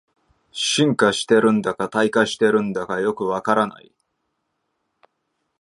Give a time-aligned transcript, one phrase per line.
[0.51, 3.91] 進化してるんだか退化してるんだかよくわからない